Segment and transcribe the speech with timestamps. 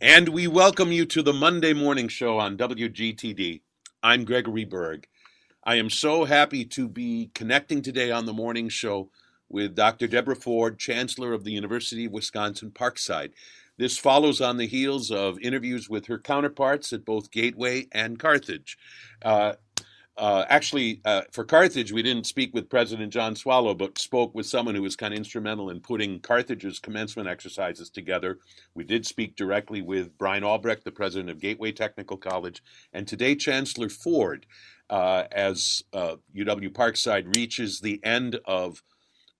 [0.00, 3.62] And we welcome you to the Monday morning show on WGTD.
[4.02, 5.06] I'm Gregory Berg.
[5.64, 9.08] I am so happy to be connecting today on the morning show
[9.48, 10.06] with Dr.
[10.06, 13.32] Deborah Ford, Chancellor of the University of Wisconsin Parkside.
[13.78, 18.76] This follows on the heels of interviews with her counterparts at both Gateway and Carthage.
[19.22, 19.54] Uh,
[20.18, 24.46] uh, actually, uh, for Carthage, we didn't speak with President John Swallow, but spoke with
[24.46, 28.38] someone who was kind of instrumental in putting Carthage's commencement exercises together.
[28.74, 32.62] We did speak directly with Bryan Albrecht, the president of Gateway Technical College,
[32.94, 34.46] and today Chancellor Ford,
[34.88, 38.82] uh, as UW uh, Parkside reaches the end of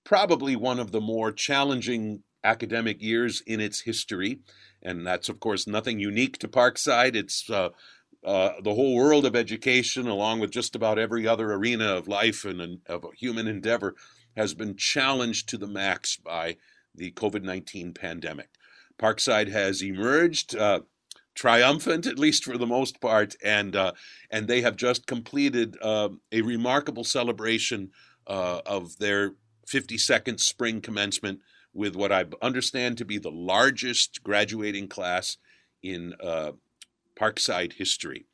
[0.04, 4.40] probably one of the more challenging academic years in its history.
[4.82, 7.16] And that's, of course, nothing unique to Parkside.
[7.16, 7.48] It's
[8.25, 12.45] uh, the whole world of education, along with just about every other arena of life
[12.45, 13.95] and of human endeavor,
[14.37, 16.57] has been challenged to the max by
[16.95, 18.48] the COVID 19 pandemic.
[18.98, 20.80] Parkside has emerged uh,
[21.34, 23.93] triumphant, at least for the most part, and uh,
[24.30, 27.90] and they have just completed uh, a remarkable celebration
[28.27, 29.35] uh, of their
[29.68, 31.40] 52nd spring commencement
[31.73, 35.37] with what I understand to be the largest graduating class
[35.83, 36.52] in uh,
[37.18, 38.26] Parkside history.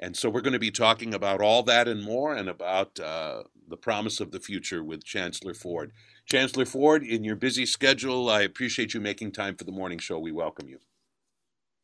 [0.00, 3.42] And so we're going to be talking about all that and more and about uh,
[3.68, 5.92] the promise of the future with Chancellor Ford.
[6.26, 10.18] Chancellor Ford, in your busy schedule, I appreciate you making time for the morning show.
[10.18, 10.78] We welcome you.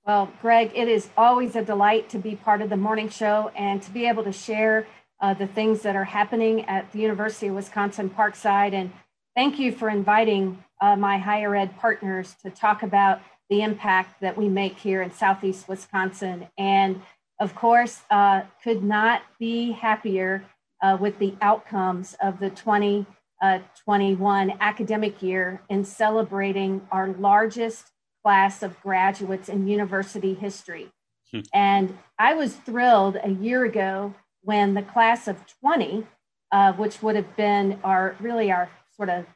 [0.06, 3.82] Well, Greg, it is always a delight to be part of the morning show and
[3.82, 4.86] to be able to share
[5.20, 8.75] uh, the things that are happening at the University of Wisconsin Parkside.
[8.75, 8.92] And
[9.34, 13.22] thank you for inviting uh, my higher ed partners to talk about
[13.55, 16.48] the impact that we make here in Southeast Wisconsin.
[16.58, 17.00] And
[17.38, 20.44] of course, uh, could not be happier
[20.83, 27.92] uh, with the outcomes of the 2021 uh, academic year in celebrating our largest
[28.25, 30.91] class of graduates in university history.
[31.30, 31.41] Hmm.
[31.52, 36.05] And I was thrilled a year ago when the class of 20,
[36.50, 39.26] uh, which would have been our really our sort of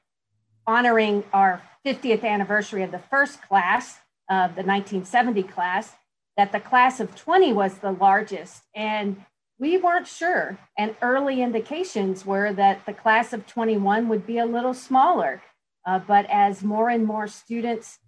[0.67, 5.95] honoring our 50th anniversary of the first class, uh, the 1970 class,
[6.37, 8.63] that the class of 20 was the largest.
[8.75, 9.25] And
[9.59, 10.59] we weren't sure.
[10.77, 15.43] And early indications were that the class of 21 would be a little smaller.
[15.85, 17.99] Uh, but as more and more students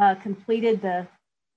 [0.00, 1.06] uh, completed the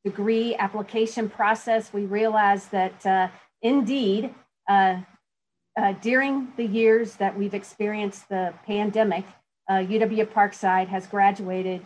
[0.05, 3.27] degree application process, we realized that uh,
[3.61, 4.33] indeed,
[4.69, 4.97] uh,
[5.77, 9.25] uh, during the years that we've experienced the pandemic,
[9.69, 11.85] UW Parkside has graduated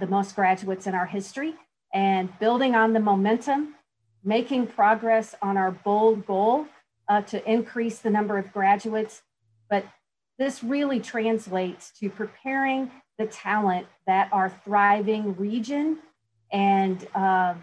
[0.00, 1.54] the most graduates in our history
[1.92, 3.74] and building on the momentum,
[4.22, 6.66] making progress on our bold goal
[7.08, 9.22] uh, to increase the number of graduates.
[9.68, 9.84] But
[10.38, 15.98] this really translates to preparing the talent that our thriving region
[16.52, 17.54] and uh,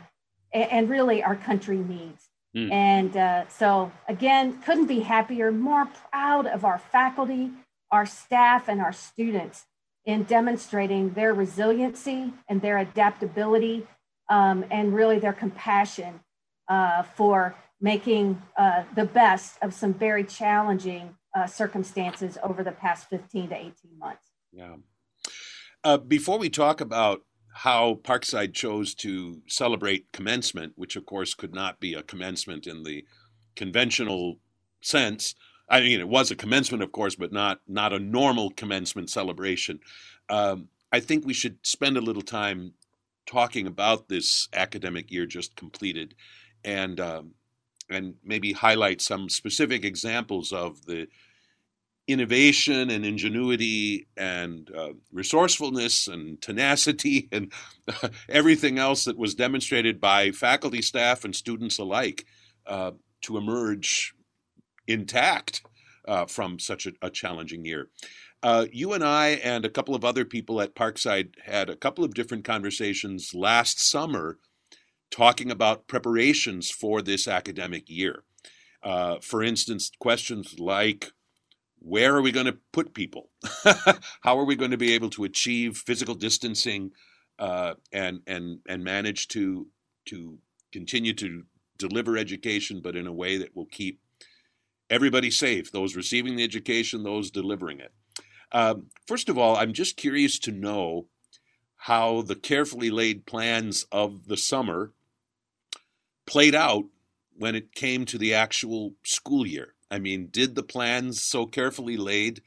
[0.53, 2.29] and really our country needs.
[2.55, 2.71] Mm.
[2.71, 7.51] And uh, so again, couldn't be happier, more proud of our faculty,
[7.91, 9.65] our staff, and our students
[10.05, 13.85] in demonstrating their resiliency and their adaptability
[14.29, 16.19] um, and really their compassion
[16.67, 23.09] uh, for making uh, the best of some very challenging uh, circumstances over the past
[23.09, 24.31] 15 to 18 months.
[24.51, 24.75] Yeah.
[25.83, 27.21] Uh, before we talk about
[27.53, 32.83] how Parkside chose to celebrate commencement, which of course could not be a commencement in
[32.83, 33.03] the
[33.55, 34.39] conventional
[34.81, 35.35] sense.
[35.69, 39.79] I mean, it was a commencement, of course, but not not a normal commencement celebration.
[40.29, 42.73] Um, I think we should spend a little time
[43.27, 46.15] talking about this academic year just completed,
[46.63, 47.31] and um,
[47.89, 51.07] and maybe highlight some specific examples of the
[52.07, 57.51] innovation and ingenuity and uh, resourcefulness and tenacity and
[57.87, 62.25] uh, everything else that was demonstrated by faculty, staff, and students alike
[62.65, 64.13] uh, to emerge
[64.87, 65.61] intact
[66.07, 67.89] uh, from such a, a, challenging year.
[68.43, 72.03] Uh, you and I and a couple of other people at Parkside had a couple
[72.03, 74.37] of different conversations last summer
[75.09, 78.23] talking about preparations for this academic year.
[78.83, 81.11] Uh, for instance, questions like
[81.79, 83.29] where are we going to put people?
[84.21, 86.91] How are we going to be able to achieve physical distancing
[87.39, 89.67] uh, and and and manage to
[90.05, 90.37] to
[90.71, 91.43] continue to
[91.77, 93.99] deliver education, but in a way that will keep
[94.89, 97.93] everybody safe, those receiving the education, those delivering it.
[98.51, 101.07] Um, first of all, I'm just curious to know
[101.77, 104.93] how the carefully laid plans of the summer
[106.25, 106.85] played out
[107.37, 109.73] when it came to the actual school year.
[109.89, 112.41] I mean, did the plans so carefully laid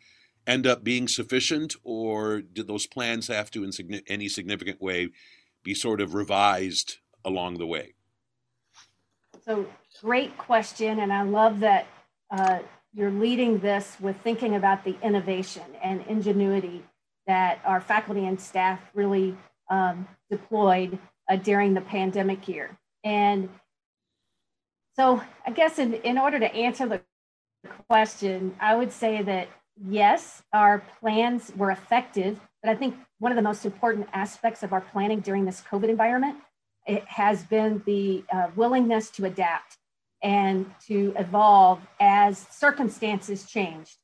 [0.46, 5.10] end up being sufficient, or did those plans have to, in any significant way,
[5.62, 7.94] be sort of revised along the way?
[9.44, 9.66] So,
[10.00, 10.98] great question.
[10.98, 11.86] And I love that
[12.30, 12.60] uh,
[12.94, 16.82] you're leading this with thinking about the innovation and ingenuity
[17.26, 19.36] that our faculty and staff really
[19.70, 20.98] um, deployed
[21.30, 22.76] uh, during the pandemic year.
[23.04, 23.48] And
[24.96, 27.00] so, I guess in, in order to answer the
[27.88, 29.48] question, I would say that
[29.88, 34.72] yes, our plans were effective, but I think one of the most important aspects of
[34.72, 36.38] our planning during this COVID environment
[36.86, 39.76] it has been the uh, willingness to adapt
[40.22, 43.96] and to evolve as circumstances changed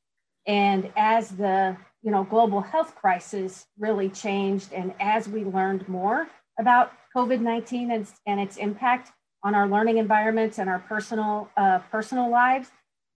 [0.45, 6.27] and as the you know global health crisis really changed and as we learned more
[6.59, 9.11] about covid-19 and, and its impact
[9.43, 12.69] on our learning environments and our personal uh, personal lives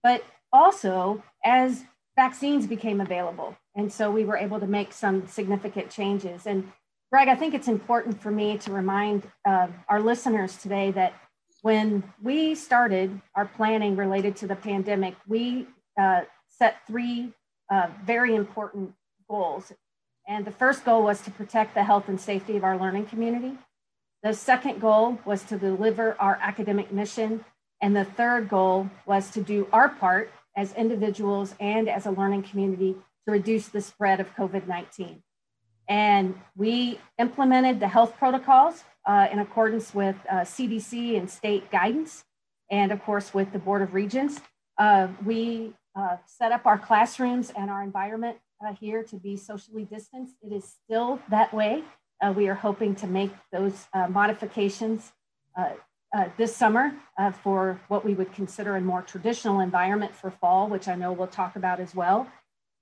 [0.04, 0.24] but
[0.54, 1.84] also as
[2.16, 3.56] vaccines became available.
[3.76, 6.46] And so we were able to make some significant changes.
[6.46, 6.72] And
[7.12, 11.14] Greg, I think it's important for me to remind uh, our listeners today that
[11.62, 15.68] when we started our planning related to the pandemic, we
[16.00, 17.34] uh, set three
[17.72, 18.94] uh, very important
[19.30, 19.72] goals.
[20.28, 23.58] And the first goal was to protect the health and safety of our learning community.
[24.24, 27.44] The second goal was to deliver our academic mission.
[27.82, 32.44] And the third goal was to do our part as individuals and as a learning
[32.44, 35.24] community to reduce the spread of COVID 19.
[35.88, 42.24] And we implemented the health protocols uh, in accordance with uh, CDC and state guidance,
[42.70, 44.42] and of course, with the Board of Regents.
[44.78, 49.84] Uh, we uh, set up our classrooms and our environment uh, here to be socially
[49.84, 50.36] distanced.
[50.42, 51.84] It is still that way.
[52.36, 55.12] We are hoping to make those modifications
[56.14, 60.68] uh, this summer uh, for what we would consider a more traditional environment for fall,
[60.68, 62.28] which I know we'll talk about as well.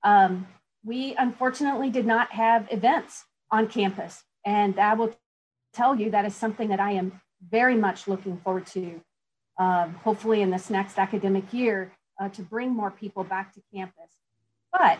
[0.04, 0.48] Um,
[0.84, 4.24] we unfortunately did not have events on campus.
[4.46, 5.14] And I will
[5.74, 9.02] tell you that is something that I am very much looking forward to,
[9.58, 14.12] um, hopefully in this next academic year, uh, to bring more people back to campus.
[14.72, 15.00] But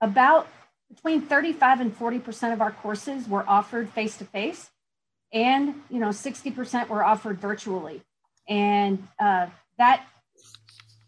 [0.00, 0.48] about
[0.88, 4.70] between 35 and 40% of our courses were offered face to face
[5.32, 8.02] and you know 60% were offered virtually.
[8.48, 10.06] And uh, that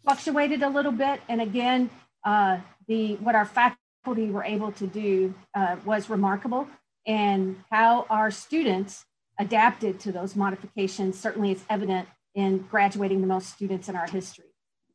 [0.03, 1.21] fluctuated a little bit.
[1.29, 1.91] And again
[2.25, 2.59] uh,
[2.89, 6.67] the what our faculty were able to do uh, was remarkable
[7.09, 9.05] and how our students
[9.41, 14.45] adapted to those modifications certainly is evident in graduating the most students in our history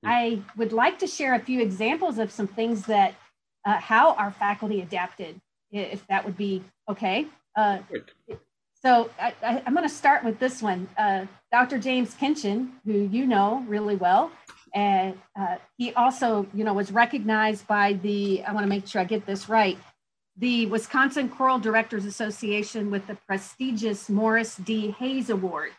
[0.06, 3.16] i would like to share a few examples of some things that
[3.66, 7.26] uh, how our faculty adapted if that would be okay
[7.56, 7.80] uh,
[8.84, 9.34] so I,
[9.66, 10.90] am going to start with this one.
[10.98, 11.80] Uh, Dr.
[11.80, 14.30] James Kinchen, who you know really well,
[14.76, 18.44] and uh, he also, you know, was recognized by the.
[18.44, 19.78] I want to make sure I get this right.
[20.38, 24.92] The Wisconsin Choral Directors Association with the prestigious Morris D.
[24.92, 25.72] Hayes Award.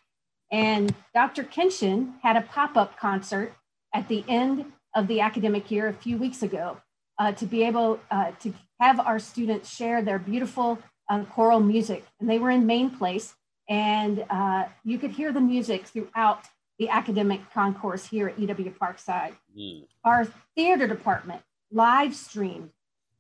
[0.53, 1.43] And Dr.
[1.43, 3.53] Kinchen had a pop-up concert
[3.93, 6.77] at the end of the academic year a few weeks ago
[7.19, 10.79] uh, to be able uh, to have our students share their beautiful
[11.09, 13.35] uh, choral music, and they were in Main Place,
[13.69, 16.45] and uh, you could hear the music throughout
[16.79, 19.35] the academic concourse here at UW Parkside.
[19.57, 19.87] Mm.
[20.05, 22.71] Our theater department live streamed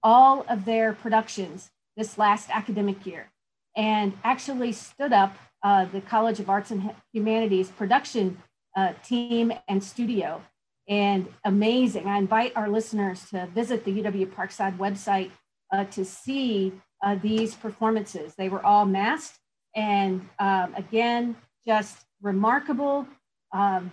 [0.05, 3.31] all of their productions this last academic year
[3.77, 8.39] and actually stood up uh, the College of Arts and Humanities production
[8.77, 10.43] uh, team and studio.
[10.87, 12.07] And amazing.
[12.07, 15.31] I invite our listeners to visit the UW Parkside website
[15.73, 18.35] uh, to see uh, these performances.
[18.37, 19.39] They were all masked,
[19.75, 21.37] and um, again,
[21.67, 23.09] just remarkable
[23.53, 23.91] um,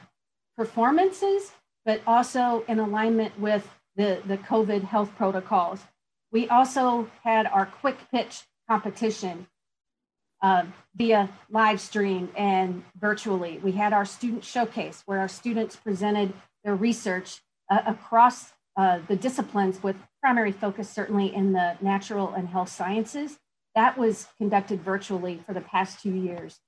[0.58, 1.52] performances,
[1.86, 5.80] but also in alignment with the, the COVID health protocols.
[6.32, 9.48] We also had our quick pitch competition
[10.42, 13.60] uh, via live stream and virtually.
[13.64, 16.34] We had our student showcase where our students presented
[16.64, 22.48] their research uh, across uh, the disciplines with primary focus certainly in the natural and
[22.48, 23.38] health sciences.
[23.76, 26.60] That was conducted virtually for the past two years.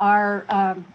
[0.00, 0.94] Our um,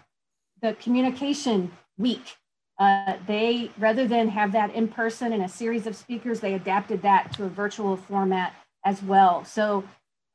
[0.62, 2.36] the communication week,
[2.78, 7.02] uh, they rather than have that in person and a series of speakers, they adapted
[7.02, 8.54] that to a virtual format
[8.84, 9.44] as well.
[9.44, 9.84] So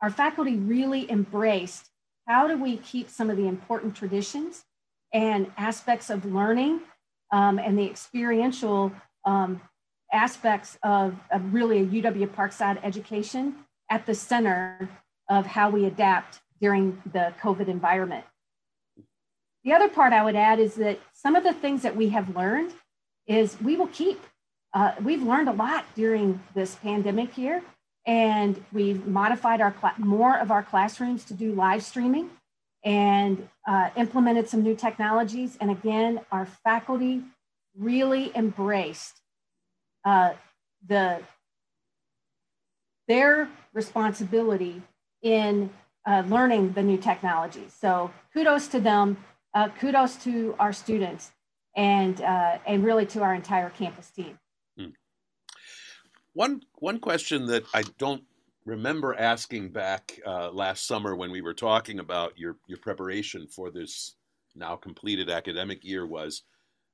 [0.01, 1.89] our faculty really embraced
[2.27, 4.63] how do we keep some of the important traditions
[5.13, 6.81] and aspects of learning
[7.31, 8.91] um, and the experiential
[9.25, 9.61] um,
[10.13, 13.55] aspects of, of really a UW Parkside education
[13.89, 14.89] at the center
[15.29, 18.25] of how we adapt during the COVID environment.
[19.63, 22.35] The other part I would add is that some of the things that we have
[22.35, 22.73] learned
[23.27, 24.19] is we will keep.
[24.73, 27.61] Uh, we've learned a lot during this pandemic year,
[28.05, 32.29] and we've modified our more of our classrooms to do live streaming.
[32.83, 35.57] and uh, implemented some new technologies.
[35.59, 37.21] And again, our faculty
[37.77, 39.21] really embraced
[40.05, 40.33] uh,
[40.87, 41.21] the
[43.07, 44.81] their responsibility
[45.21, 45.69] in
[46.05, 47.73] uh, learning the new technologies.
[47.79, 49.17] So kudos to them,
[49.53, 51.31] uh, kudos to our students,
[51.75, 54.37] and uh, and really to our entire campus team.
[54.77, 54.89] Hmm.
[56.33, 58.23] One one question that I don't
[58.65, 63.71] remember asking back uh, last summer when we were talking about your your preparation for
[63.71, 64.15] this
[64.55, 66.43] now completed academic year was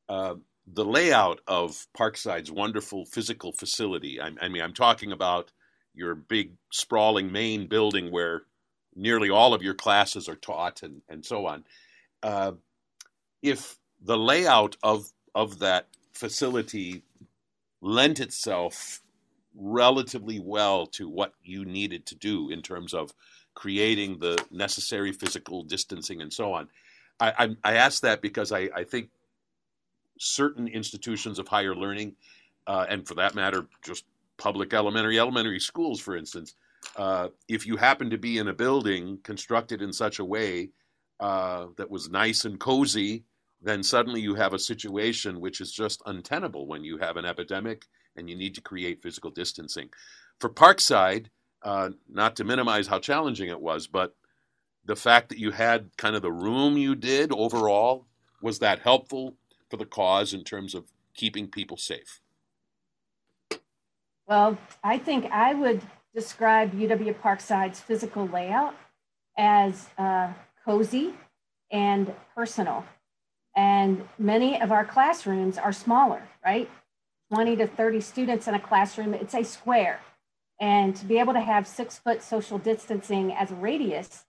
[0.09, 0.35] uh,
[0.67, 4.19] the layout of Parkside's wonderful physical facility.
[4.19, 5.51] I, I, mean, I'm talking about
[5.93, 8.43] your big sprawling main building where
[8.95, 11.63] nearly all of your classes are taught and, and so on.
[12.25, 12.53] Uh,
[13.43, 17.03] if the layout of of that facility
[17.81, 19.03] lent itself
[19.53, 23.13] relatively well to what you needed to do in terms of
[23.53, 26.67] creating the necessary physical distancing and so on.
[27.19, 29.09] I, I, I ask that because I, I, think
[30.19, 32.15] certain institutions of higher learning,
[32.65, 34.03] uh, and for that matter, just
[34.37, 36.55] public elementary elementary schools, for instance,
[36.97, 40.71] uh, if you happen to be in a building constructed in such a way
[41.19, 43.23] uh, that was nice and cozy,
[43.61, 47.85] then suddenly you have a situation which is just untenable when you have an epidemic
[48.15, 49.89] and you need to create physical distancing.
[50.39, 51.27] For Parkside,
[51.63, 54.15] uh, not to minimize how challenging it was, but
[54.85, 58.05] the fact that you had kind of the room you did overall,
[58.41, 59.35] was that helpful
[59.69, 62.21] for the cause in terms of keeping people safe?
[64.27, 65.81] Well, I think I would
[66.13, 68.75] describe UW Parkside's physical layout
[69.37, 70.31] as uh,
[70.65, 71.13] cozy
[71.71, 72.85] and personal.
[73.55, 76.69] And many of our classrooms are smaller, right?
[77.33, 79.99] 20 to 30 students in a classroom, it's a square.
[80.59, 84.25] And to be able to have six foot social distancing as a radius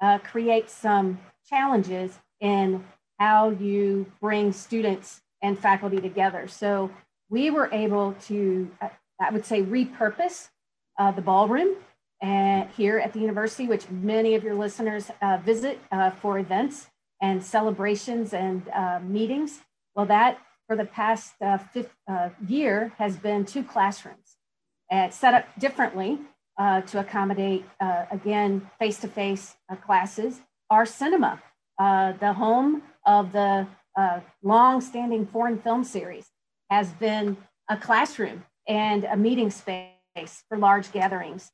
[0.00, 2.84] uh, creates some challenges in
[3.18, 6.48] how you bring students and faculty together.
[6.48, 6.90] So
[7.28, 8.88] we were able to, uh,
[9.20, 10.48] I would say, repurpose
[10.98, 11.76] uh, the ballroom
[12.76, 16.88] here at the university, which many of your listeners uh, visit uh, for events
[17.20, 19.60] and celebrations and uh, meetings.
[19.94, 24.36] Well, that for the past uh, fifth, uh, year has been two classrooms
[24.90, 26.18] uh, set up differently
[26.86, 27.64] to accommodate,
[28.12, 30.40] again, face to face classes.
[30.70, 31.42] Our cinema,
[31.78, 33.66] the home of the
[34.42, 36.26] long standing foreign film series,
[36.70, 37.36] has been
[37.68, 41.50] a classroom and a meeting space for large gatherings.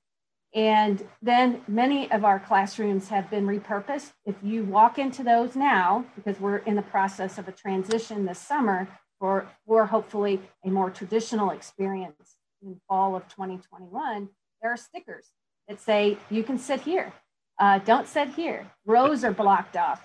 [0.53, 4.13] And then many of our classrooms have been repurposed.
[4.27, 8.41] If you walk into those now, because we're in the process of a transition this
[8.41, 8.89] summer
[9.21, 14.29] for, for hopefully a more traditional experience in fall of 2021,
[14.61, 15.27] there are stickers
[15.69, 17.13] that say you can sit here.
[17.59, 18.67] Uh, don't sit here.
[18.87, 20.03] Rows are blocked off.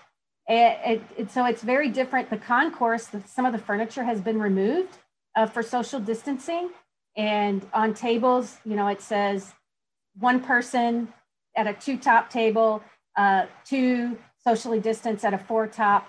[0.47, 2.29] It, it, it, so it's very different.
[2.29, 4.97] The concourse, the, some of the furniture has been removed
[5.35, 6.69] uh, for social distancing.
[7.17, 9.53] And on tables, you know, it says
[10.19, 11.13] one person
[11.55, 12.81] at a two top table,
[13.17, 16.07] uh, two socially distanced at a four top.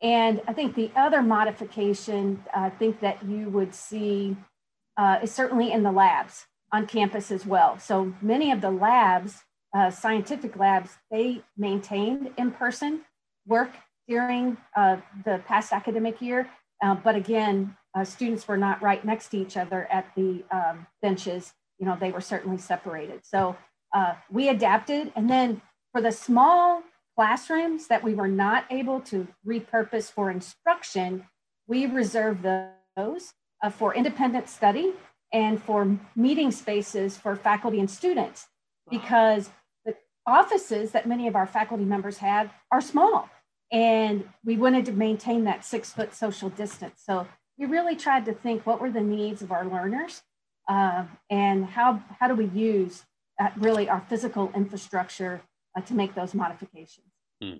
[0.00, 4.36] And I think the other modification I think that you would see
[4.96, 7.78] uh, is certainly in the labs on campus as well.
[7.78, 9.44] So many of the labs,
[9.74, 13.02] uh, scientific labs, they maintained in-person
[13.46, 13.70] work
[14.08, 16.48] during uh, the past academic year.
[16.82, 20.86] Uh, but again, uh, students were not right next to each other at the um,
[21.00, 23.26] benches you know, they were certainly separated.
[23.26, 23.56] So
[23.92, 25.10] uh, we adapted.
[25.16, 25.60] And then
[25.90, 26.84] for the small
[27.16, 31.26] classrooms that we were not able to repurpose for instruction,
[31.66, 32.46] we reserved
[32.96, 33.32] those
[33.64, 34.92] uh, for independent study
[35.32, 38.46] and for meeting spaces for faculty and students
[38.88, 39.50] because
[39.84, 43.28] the offices that many of our faculty members have are small
[43.72, 47.26] and we wanted to maintain that six foot social distance so
[47.58, 50.22] we really tried to think what were the needs of our learners
[50.68, 53.04] uh, and how, how do we use
[53.40, 55.42] uh, really our physical infrastructure
[55.76, 57.06] uh, to make those modifications.
[57.42, 57.56] Hmm.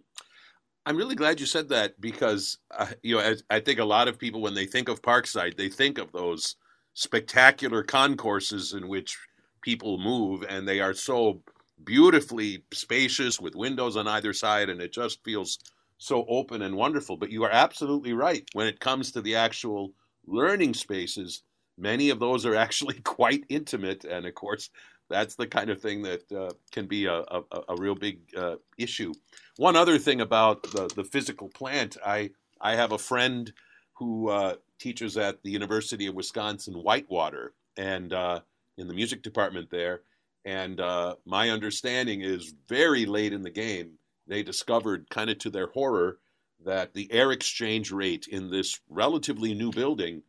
[0.85, 4.09] I'm really glad you said that because uh, you know I, I think a lot
[4.09, 6.57] of people when they think of Parkside they think of those
[6.95, 9.17] spectacular concourses in which
[9.63, 11.43] people move and they are so
[11.85, 15.59] beautifully spacious with windows on either side and it just feels
[15.99, 19.93] so open and wonderful but you are absolutely right when it comes to the actual
[20.27, 21.43] learning spaces
[21.77, 24.71] many of those are actually quite intimate, and of course,
[25.11, 28.57] that's the kind of thing that uh, can be a, a, a real big uh,
[28.79, 29.13] issue.
[29.57, 33.53] One other thing about the, the physical plant, I I have a friend
[33.95, 38.41] who uh, teaches at the University of Wisconsin Whitewater and uh,
[38.79, 40.03] in the music department there,
[40.45, 45.51] and uh, my understanding is very late in the game they discovered, kind of to
[45.51, 46.19] their horror,
[46.65, 50.23] that the air exchange rate in this relatively new building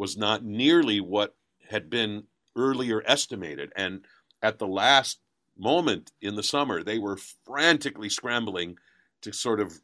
[0.00, 1.36] was not nearly what
[1.68, 2.24] had been
[2.56, 3.70] earlier estimated.
[3.76, 4.00] And
[4.40, 5.18] at the last
[5.58, 8.78] moment in the summer, they were frantically scrambling
[9.20, 9.78] to sort of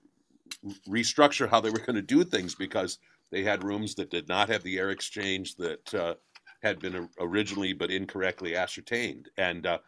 [0.89, 2.99] restructure how they were going to do things because
[3.31, 6.15] they had rooms that did not have the air exchange that uh,
[6.63, 9.29] had been originally but incorrectly ascertained.
[9.37, 9.81] And uh,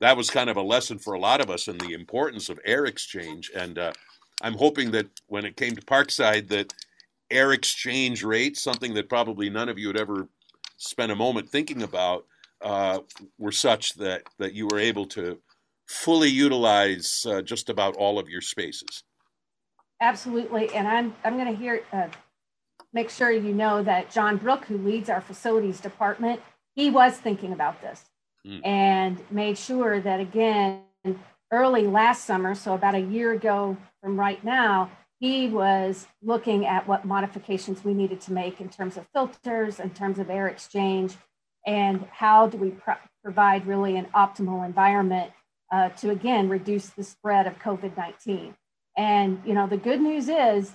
[0.00, 2.58] that was kind of a lesson for a lot of us in the importance of
[2.64, 3.50] air exchange.
[3.54, 3.92] And uh,
[4.40, 6.72] I'm hoping that when it came to Parkside, that
[7.30, 10.28] air exchange rates, something that probably none of you had ever
[10.76, 12.26] spent a moment thinking about,
[12.62, 13.00] uh,
[13.38, 15.38] were such that that you were able to
[15.86, 19.04] fully utilize uh, just about all of your spaces.
[20.00, 22.08] Absolutely, and I'm I'm going to hear uh,
[22.92, 26.40] make sure you know that John Brook, who leads our facilities department,
[26.74, 28.04] he was thinking about this
[28.46, 28.60] mm.
[28.64, 30.80] and made sure that again
[31.50, 34.90] early last summer, so about a year ago from right now,
[35.24, 39.88] he was looking at what modifications we needed to make in terms of filters, in
[39.88, 41.14] terms of air exchange,
[41.66, 45.32] and how do we pro- provide really an optimal environment
[45.72, 48.52] uh, to again reduce the spread of COVID-19.
[48.98, 50.72] And you know the good news is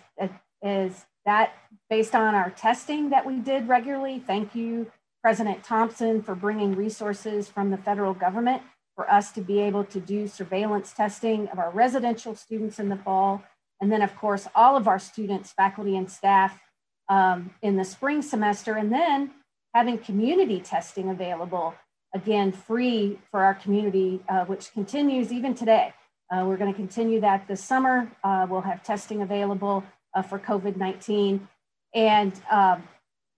[0.63, 1.53] is that
[1.87, 4.91] based on our testing that we did regularly, thank you
[5.21, 8.63] President Thompson for bringing resources from the federal government
[8.95, 12.97] for us to be able to do surveillance testing of our residential students in the
[12.97, 13.43] fall.
[13.81, 16.59] And then, of course, all of our students, faculty, and staff
[17.07, 18.75] um, in the spring semester.
[18.75, 19.31] And then
[19.73, 21.75] having community testing available,
[22.13, 25.93] again, free for our community, uh, which continues even today.
[26.31, 28.11] Uh, we're going to continue that this summer.
[28.23, 29.83] Uh, we'll have testing available
[30.13, 31.47] uh, for COVID 19.
[31.95, 32.83] And um,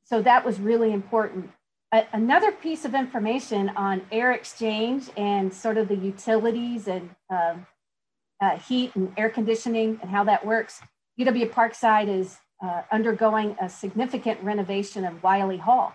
[0.03, 1.51] so that was really important
[2.13, 7.65] another piece of information on air exchange and sort of the utilities and um,
[8.41, 10.81] uh, heat and air conditioning and how that works.
[11.19, 15.93] UW Parkside is uh, undergoing a significant renovation of Wyllie Hall.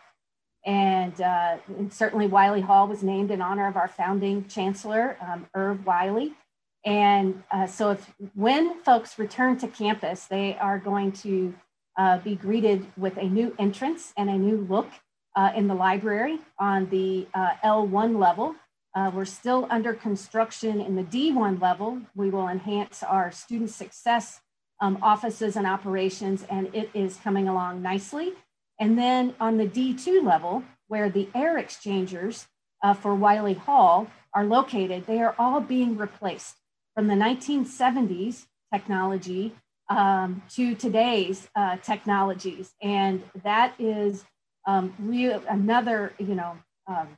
[0.64, 5.46] And, uh, and, certainly Wyllie Hall was named in honor of our founding chancellor, um,
[5.54, 6.34] Irv Wyllie.
[6.84, 11.54] And uh, so if when folks return to campus, they are going to
[11.96, 14.88] uh, be greeted with a new entrance and a new look
[15.36, 18.54] uh, in the library on the uh, L1 level.
[18.96, 22.00] Uh, we're still under construction in the D1 level.
[22.14, 24.40] We will enhance our student success
[24.80, 28.32] um, offices and operations, and it is coming along nicely.
[28.80, 32.46] And then on the D2 level, where the air exchangers
[32.82, 36.56] uh, for Wyllie Hall are located, they are all being replaced
[36.94, 39.54] from the 1970s technology
[39.90, 42.72] um, to today's uh, technologies.
[42.80, 44.24] And that is
[44.66, 44.94] um,
[45.48, 46.56] another you know
[46.86, 47.16] um,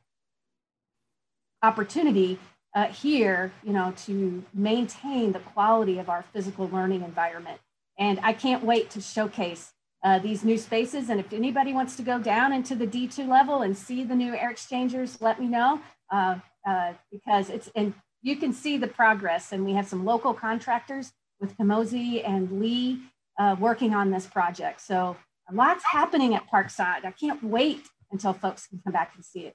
[1.63, 2.39] opportunity
[2.75, 7.61] uh, here you know to maintain the quality of our physical learning environment
[7.99, 9.73] and i can't wait to showcase
[10.05, 13.63] uh, these new spaces and if anybody wants to go down into the d2 level
[13.63, 15.81] and see the new air exchangers let me know
[16.13, 20.35] uh, uh because it's and you can see the progress and we have some local
[20.35, 22.99] contractors with Camosy and Lee
[23.39, 25.17] uh, working on this project so
[25.53, 27.05] lots happening at Parkside.
[27.05, 29.55] I can't wait until folks can come back and see it.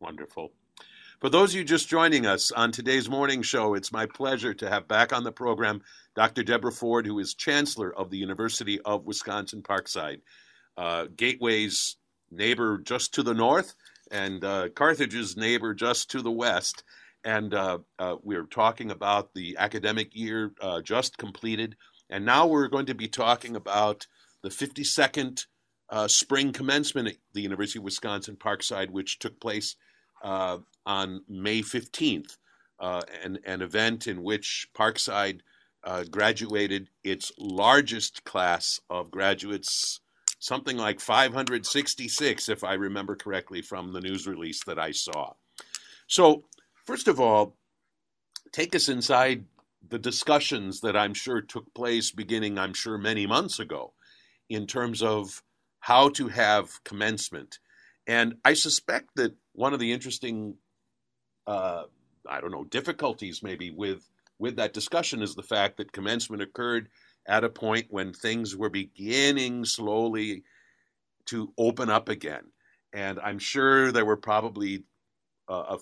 [0.00, 0.52] Wonderful.
[1.20, 4.68] For those of you just joining us on today's morning show, it's my pleasure to
[4.68, 5.80] have back on the program
[6.16, 6.42] Dr.
[6.42, 10.20] Deborah Ford, who is Chancellor of the University of Wisconsin Parkside,
[10.76, 11.96] uh, Gateway's
[12.30, 13.74] neighbor just to the north
[14.10, 16.82] and uh, Carthage's neighbor just to the west.
[17.24, 21.76] And uh, uh we're talking about the academic year uh, just completed.
[22.10, 24.06] And now we're going to be talking about
[24.42, 25.46] the 52nd
[25.90, 29.76] uh, spring commencement at the University of Wisconsin Parkside, which took place
[30.24, 32.36] uh, on May 15th,
[32.80, 35.40] uh, an, an event in which Parkside
[35.84, 40.00] uh, graduated its largest class of graduates,
[40.38, 45.34] something like 566, if I remember correctly from the news release that I saw.
[46.06, 46.44] So,
[46.84, 47.56] first of all,
[48.50, 49.44] take us inside
[49.86, 53.92] the discussions that I'm sure took place beginning, I'm sure, many months ago
[54.48, 55.42] in terms of
[55.80, 57.58] how to have commencement.
[58.06, 60.56] And I suspect that one of the interesting,
[61.46, 61.84] uh,
[62.28, 66.88] I don't know, difficulties maybe with with that discussion is the fact that commencement occurred
[67.26, 70.42] at a point when things were beginning slowly
[71.26, 72.42] to open up again.
[72.92, 74.84] And I'm sure there were probably
[75.48, 75.78] uh,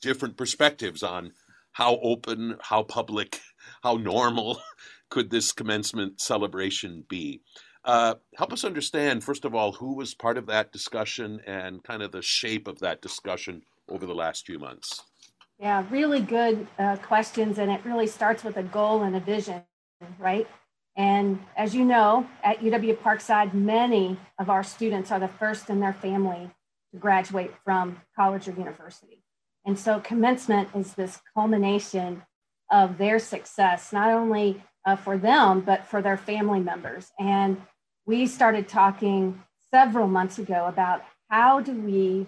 [0.00, 1.32] different perspectives on
[1.72, 3.40] how open, how public,
[3.82, 4.60] how normal
[5.10, 7.40] could this commencement celebration be?
[7.88, 12.02] Uh, help us understand, first of all, who was part of that discussion and kind
[12.02, 15.04] of the shape of that discussion over the last few months.
[15.58, 17.56] Yeah, really good uh, questions.
[17.58, 19.62] And it really starts with a goal and a vision,
[20.18, 20.46] right?
[20.96, 25.80] And as you know, at UW Parkside, many of our students are the first in
[25.80, 26.50] their family
[26.92, 29.24] to graduate from college or university.
[29.64, 32.22] And so commencement is this culmination
[32.70, 37.12] of their success, not only uh, for them, but for their family members.
[37.18, 37.56] And
[38.08, 39.38] we started talking
[39.70, 42.26] several months ago about how do we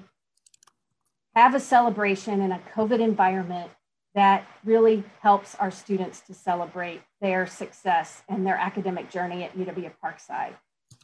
[1.35, 3.71] have a celebration in a COVID environment
[4.15, 9.91] that really helps our students to celebrate their success and their academic journey at UW
[10.05, 10.53] Parkside.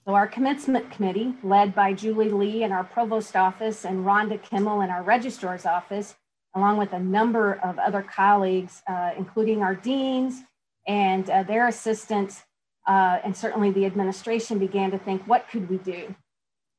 [0.05, 4.83] So our commencement committee, led by Julie Lee in our provost office and Rhonda Kimmel
[4.83, 6.17] in our registrar's office,
[6.55, 10.43] along with a number of other colleagues, uh, including our deans
[10.87, 12.43] and uh, their assistants,
[12.87, 16.15] uh, and certainly the administration began to think, what could we do?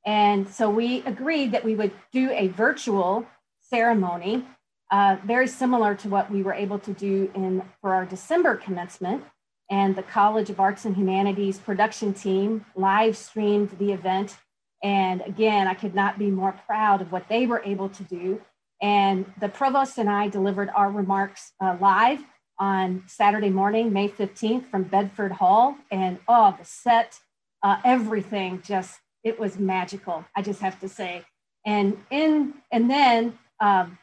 [0.05, 3.25] And so we agreed that we would do a virtual
[3.59, 4.45] ceremony
[4.89, 9.23] uh, very similar to what we were able to do in for our December commencement.
[9.69, 14.37] And the College of Arts and Humanities production team live streamed the event.
[14.81, 18.41] And again, I could not be more proud of what they were able to do.
[18.81, 22.23] And the provost and I delivered our remarks uh, live
[22.59, 25.77] on Saturday morning, May 15th from Bedford Hall.
[25.91, 27.19] And oh, the set,
[27.63, 31.23] uh, everything just, it was magical, I just have to say.
[31.65, 33.97] And in, and then um,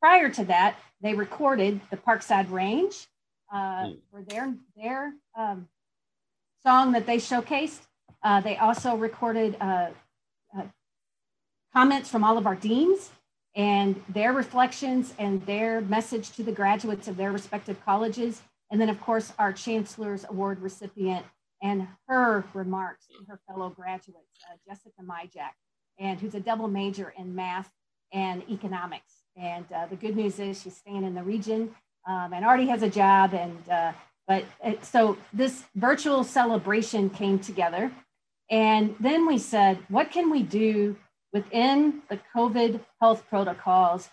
[0.00, 2.94] prior to that, they recorded the Parkside Range
[3.52, 3.98] uh, mm.
[4.10, 5.68] for their their um,
[6.62, 7.80] song that they showcased.
[8.22, 9.88] Uh, they also recorded uh,
[10.56, 10.62] uh,
[11.72, 13.10] comments from all of our deans
[13.56, 18.42] and their reflections and their message to the graduates of their respective colleges.
[18.70, 21.24] And then, of course, our Chancellor's Award recipient
[21.62, 25.54] and her remarks to her fellow graduates, uh, Jessica Myjack,
[25.98, 27.70] and who's a double major in math
[28.12, 29.14] and economics.
[29.36, 31.74] And uh, the good news is she's staying in the region
[32.06, 33.32] um, and already has a job.
[33.32, 33.92] And uh,
[34.28, 37.90] but it, so this virtual celebration came together,
[38.50, 40.96] and then we said, what can we do
[41.36, 44.08] within the COVID health protocols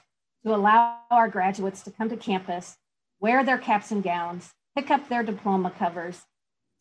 [0.46, 2.76] to allow our graduates to come to campus,
[3.22, 6.24] wear their caps and gowns, pick up their diploma covers,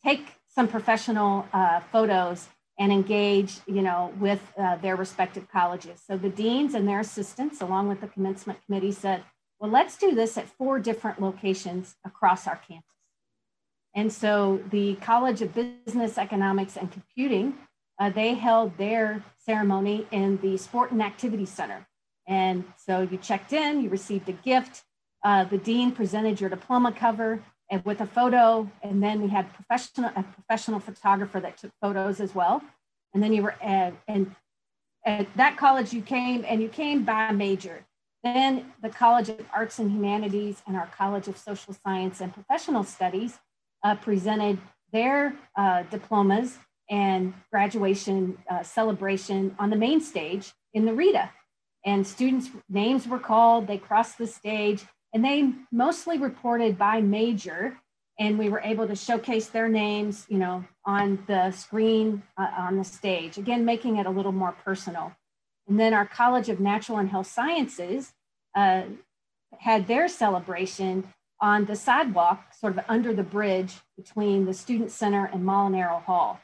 [0.03, 6.01] take some professional uh, photos and engage, you know, with uh, their respective colleges.
[6.05, 9.23] So the deans and their assistants, along with the commencement committee, said,
[9.61, 12.89] well, let's do this at four different locations across our campus.
[13.95, 17.53] And so the College of Business, Economics, and Computing,
[17.99, 21.87] uh, they held their ceremony in the Sport and Activity Center.
[22.27, 24.83] And so you checked in, you received a gift.
[25.23, 28.69] Uh, the dean presented your diploma cover and with a photo.
[28.81, 32.61] And then we had professional a professional photographer that took photos as well.
[33.13, 34.35] And then you were at, and
[35.05, 37.85] at that college you came and you came by major.
[38.23, 42.85] Then the College of Arts and Humanities and our College of Social Science and Professional
[42.85, 43.37] Studies
[43.83, 44.59] uh, presented
[44.93, 46.57] their uh, diplomas
[46.93, 51.31] and graduation uh, celebration on the main stage in the Rita.
[51.83, 57.79] And students' names were called, they crossed the stage, and they mostly reported by major.
[58.19, 62.77] And we were able to showcase their names you know on the screen uh, on
[62.77, 63.39] the stage.
[63.39, 65.15] Again making it a little more personal.
[65.67, 68.13] And then our college of natural and health sciences
[68.55, 68.83] uh,
[69.57, 71.07] had their celebration
[71.41, 76.39] on the sidewalk sort of under the bridge between the student center and molinaro hall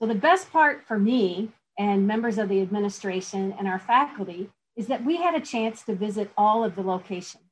[0.00, 4.86] so the best part for me and members of the administration and our faculty is
[4.86, 7.44] that we had a chance to visit all of the locations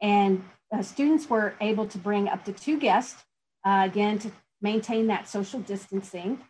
[0.00, 3.24] and uh, students were able to bring up to two guests,
[3.64, 6.40] uh, again, to maintain that social distancing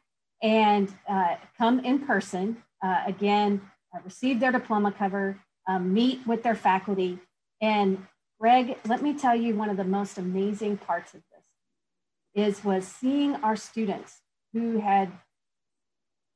[0.42, 3.60] and uh, come in person, uh, again,
[3.94, 5.38] uh, receive their diploma cover,
[5.68, 7.18] um, meet with their faculty.
[7.60, 8.06] And
[8.40, 12.86] Greg, let me tell you one of the most amazing parts of this is was
[12.86, 14.20] seeing our students
[14.52, 15.10] who had,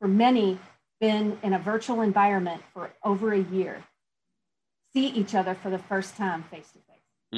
[0.00, 0.58] for many,
[1.00, 3.82] been in a virtual environment for over a year,
[4.92, 7.34] see each other for the first time face to face.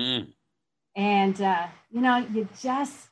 [0.97, 3.09] And, uh, you know, you just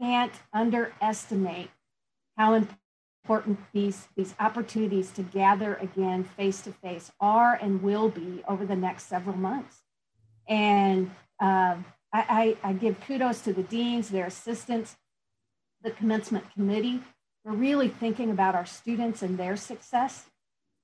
[0.00, 1.70] can't underestimate
[2.36, 8.42] how important these, these opportunities to gather again face to face are and will be
[8.48, 9.82] over the next several months.
[10.48, 11.76] And uh,
[12.12, 14.96] I, I, I give kudos to the deans, their assistants,
[15.82, 17.00] the commencement committee
[17.44, 20.26] for really thinking about our students and their success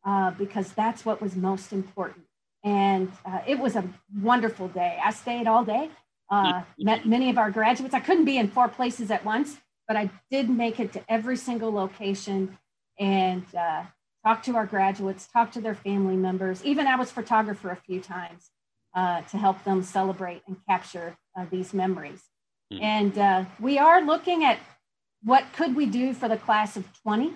[0.05, 2.25] uh, because that's what was most important.
[2.65, 3.85] And uh, it was a
[4.21, 4.99] wonderful day.
[5.05, 5.91] I stayed all day,
[6.31, 7.95] uh, met many of our graduates.
[7.95, 11.37] I couldn't be in four places at once, but I did make it to every
[11.37, 12.59] single location
[12.99, 13.85] and uh,
[14.25, 16.65] talk to our graduates, talk to their family members.
[16.65, 18.51] Even I was photographer a few times
[18.95, 22.23] uh, to help them celebrate and capture uh, these memories.
[22.73, 22.85] Mm-hmm.
[22.85, 24.59] And uh, we are looking at
[25.23, 27.35] what could we do for the class of 20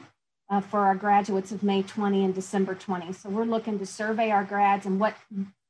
[0.53, 3.13] uh, for our graduates of May 20 and December 20.
[3.15, 5.15] So we're looking to survey our grads and what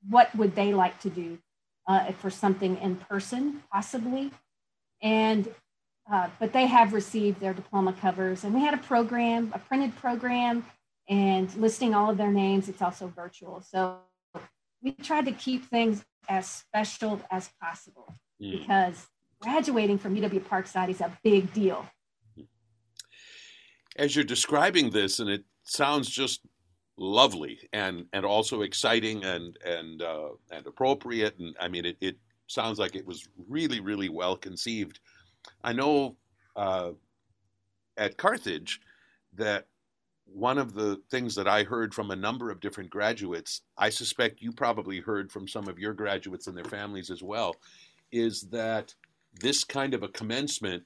[0.09, 1.39] what would they like to do
[1.87, 4.33] uh, for something in person, possibly.
[5.01, 5.49] And
[6.13, 9.95] uh, but they have received their diploma covers, and we had a program, a printed
[9.95, 10.65] program,
[11.09, 12.69] and listing all of their names.
[12.69, 13.99] It's also virtual, so
[14.83, 18.59] we tried to keep things as special as possible mm.
[18.59, 19.07] because
[19.41, 21.87] graduating from UW Parkside is a big deal.
[23.97, 26.41] As you're describing this, and it sounds just
[26.99, 32.17] lovely and and also exciting and and uh, and appropriate, and I mean it, it
[32.47, 35.01] sounds like it was really really well conceived.
[35.63, 36.17] I know
[36.57, 36.93] uh,
[37.97, 38.81] at Carthage
[39.35, 39.67] that
[40.25, 44.41] one of the things that I heard from a number of different graduates, I suspect
[44.41, 47.57] you probably heard from some of your graduates and their families as well,
[48.11, 48.95] is that
[49.41, 50.85] this kind of a commencement,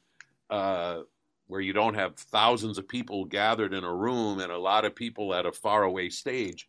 [0.50, 1.00] uh,
[1.46, 4.94] where you don't have thousands of people gathered in a room and a lot of
[4.94, 6.68] people at a faraway stage,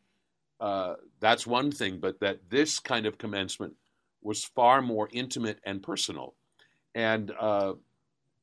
[0.59, 3.75] uh, that's one thing, but that this kind of commencement
[4.21, 6.33] was far more intimate and personal.
[6.95, 7.73] And uh,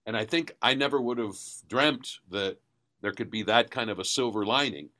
[0.06, 1.36] and I think I never would have
[1.68, 2.58] dreamt that
[3.00, 4.90] there could be that kind of a silver lining.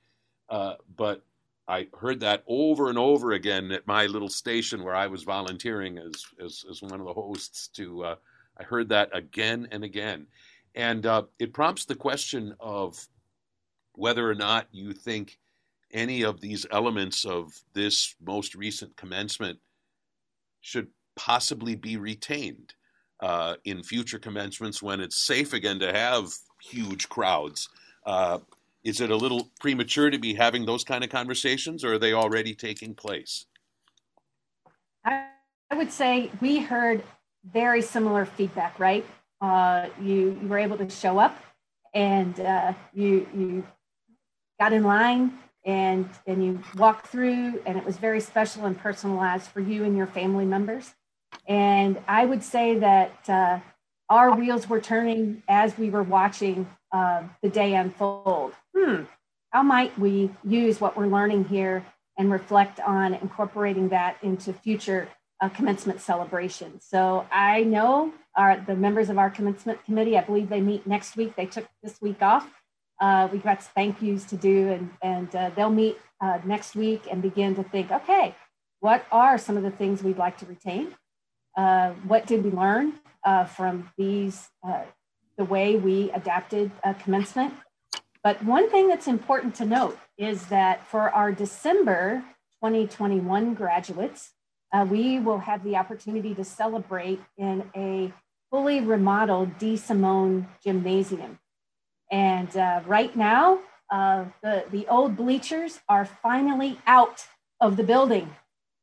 [0.49, 1.23] Uh, but
[1.67, 5.99] I heard that over and over again at my little station where I was volunteering
[5.99, 7.69] as as, as one of the hosts.
[7.69, 8.17] To uh,
[8.59, 10.27] I heard that again and again,
[10.75, 13.07] and uh, it prompts the question of
[13.95, 15.39] whether or not you think
[15.93, 19.59] any of these elements of this most recent commencement
[20.61, 22.75] should possibly be retained
[23.21, 27.69] uh, in future commencements when it's safe again to have huge crowds.
[28.05, 28.39] Uh,
[28.83, 32.13] is it a little premature to be having those kind of conversations, or are they
[32.13, 33.47] already taking place?
[35.05, 35.27] I,
[35.71, 37.03] I would say we heard
[37.51, 39.07] very similar feedback, right?
[39.45, 41.37] Uh, you, you were able to show up
[41.93, 43.67] and uh, you, you
[44.59, 49.49] got in line and, and you walked through, and it was very special and personalized
[49.49, 50.95] for you and your family members.
[51.47, 53.61] And I would say that uh,
[54.09, 58.55] our wheels were turning as we were watching uh, the day unfold.
[58.75, 59.03] Hmm,
[59.51, 61.85] how might we use what we're learning here
[62.17, 65.09] and reflect on incorporating that into future
[65.43, 66.87] uh, commencement celebrations?
[66.89, 71.17] So I know our, the members of our commencement committee, I believe they meet next
[71.17, 71.37] week.
[71.37, 72.49] They took this week off.
[73.01, 77.03] Uh, we've got thank yous to do, and, and uh, they'll meet uh, next week
[77.11, 78.35] and begin to think okay,
[78.81, 80.95] what are some of the things we'd like to retain?
[81.57, 82.95] Uh, what did we learn
[83.25, 84.83] uh, from these, uh,
[85.37, 86.71] the way we adapted
[87.01, 87.55] commencement?
[88.23, 92.25] But one thing that's important to note is that for our December
[92.63, 94.33] 2021 graduates,
[94.73, 98.13] uh, we will have the opportunity to celebrate in a
[98.55, 101.41] fully remodeled DeSimone gymnasium.
[102.13, 103.59] And uh, right now,
[103.91, 107.27] the, the old bleachers are finally out
[107.61, 108.31] of the building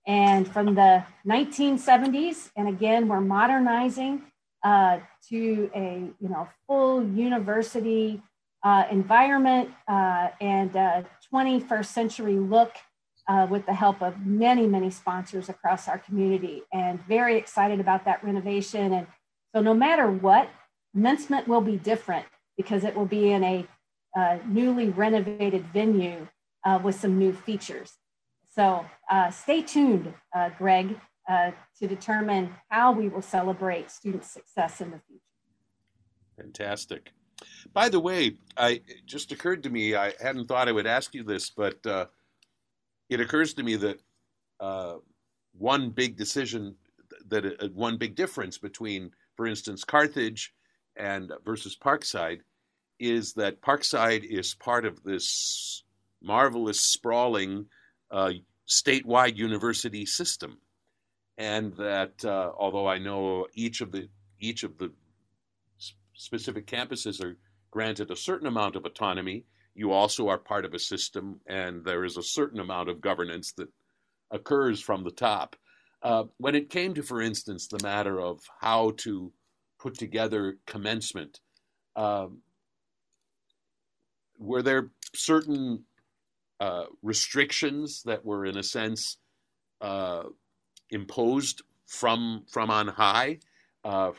[0.05, 2.49] and from the 1970s.
[2.57, 4.23] And again, we're modernizing
[4.61, 8.21] uh, to a you know full university
[8.63, 10.71] uh, environment uh, and
[11.33, 12.73] 21st century look
[13.29, 16.63] uh, with the help of many many sponsors across our community.
[16.73, 18.91] And very excited about that renovation.
[18.91, 19.07] And
[19.53, 20.49] so, no matter what,
[20.93, 22.25] commencement will be different
[22.57, 23.67] because it will be in a
[24.17, 26.27] uh, newly renovated venue
[26.65, 27.93] uh, with some new features.
[28.53, 34.81] So uh, stay tuned, uh, Greg, uh, to determine how we will celebrate student success
[34.81, 35.23] in the future.
[36.37, 37.11] Fantastic.
[37.73, 41.13] By the way, I it just occurred to me I hadn't thought I would ask
[41.13, 42.05] you this, but uh,
[43.09, 43.99] it occurs to me that
[45.53, 46.75] one big decision
[47.29, 50.53] that one big difference between, for instance, Carthage
[50.95, 52.41] and versus Parkside
[52.99, 55.83] is that Parkside is part of this
[56.21, 57.65] marvelous sprawling
[58.11, 58.33] uh,
[58.67, 60.59] statewide university system,
[61.39, 64.91] and that uh, although I know each of the each of the
[66.13, 67.35] specific campuses are
[67.71, 72.05] granted a certain amount of autonomy, you also are part of a system, and there
[72.05, 73.69] is a certain amount of governance that
[74.29, 75.55] occurs from the top.
[76.03, 79.31] Uh, when it came to, for instance, the matter of how to
[79.79, 81.39] put together commencement,
[81.95, 82.39] um,
[84.39, 85.83] were there certain
[86.59, 89.17] uh, restrictions that were, in a sense,
[89.81, 90.23] uh,
[90.89, 93.39] imposed from from on high.
[93.83, 94.11] Uh,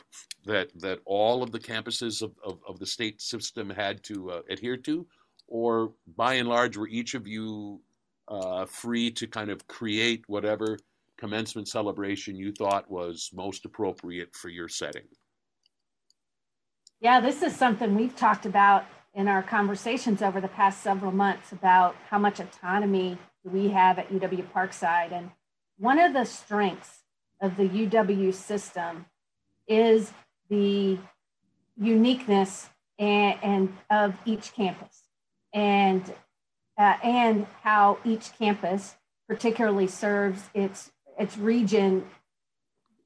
[0.45, 4.41] that that all of the campuses of, of, of the state system had to uh,
[4.49, 5.05] adhere to,
[5.47, 7.81] or by and large, were each of you
[8.67, 10.77] free to kind of create whatever
[11.23, 15.07] commencement celebration you thought was most appropriate for your setting?
[16.99, 18.83] Yeah, this is something we've talked about
[19.13, 24.09] in our conversations over the past several months about how much autonomy we have at
[24.09, 25.13] UW Parkside.
[25.13, 25.31] And
[25.77, 27.03] one of the strengths
[27.39, 29.05] of the UW system
[29.65, 30.11] is
[30.49, 30.99] the
[31.79, 32.67] uniqueness
[32.99, 35.03] and, and of each campus
[35.53, 36.13] and
[36.77, 38.95] uh, and how each campus
[39.29, 42.05] particularly serves its its region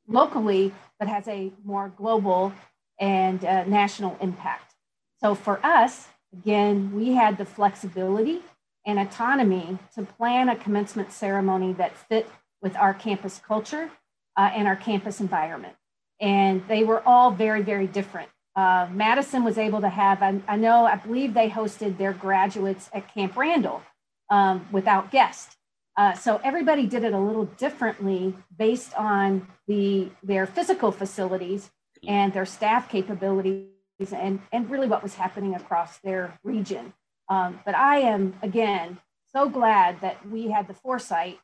[0.08, 2.54] locally but has a more global
[3.00, 4.74] and uh, national impact.
[5.22, 8.42] So for us again we had the flexibility
[8.86, 12.30] and autonomy to plan a commencement ceremony that fit
[12.62, 13.92] with our campus culture
[14.38, 15.76] uh, and our campus environment.
[16.20, 18.30] And they were all very very different.
[18.58, 22.90] Uh, Madison was able to have, I, I, know, I believe they hosted their graduates
[22.92, 23.84] at Camp Randall
[24.32, 25.57] um, without guests.
[25.98, 31.72] Uh, so everybody did it a little differently based on the their physical facilities
[32.08, 33.66] and their staff capabilities
[34.12, 36.94] and, and really what was happening across their region.
[37.30, 39.00] Um, but I am, again,
[39.34, 41.40] so glad that we had the foresight